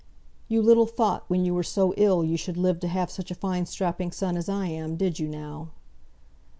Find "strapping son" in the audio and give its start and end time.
3.67-4.35